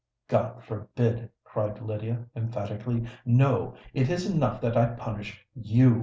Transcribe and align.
"God 0.27 0.63
forbid!" 0.63 1.29
cried 1.43 1.79
Lydia, 1.79 2.25
emphatically: 2.35 3.05
"no—it 3.23 4.09
is 4.09 4.25
enough 4.27 4.59
that 4.61 4.75
I 4.75 4.87
punish 4.95 5.45
you." 5.53 5.99